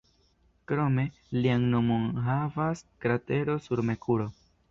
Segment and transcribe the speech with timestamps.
[0.69, 1.03] Krome,
[1.43, 4.29] lian nomon havas kratero sur Merkuro.